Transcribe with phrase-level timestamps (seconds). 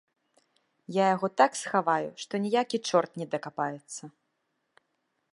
[1.01, 4.03] Я яго так схаваю, што ніякі чорт не дакапаецца.